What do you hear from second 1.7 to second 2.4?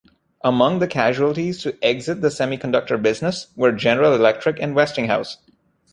exit the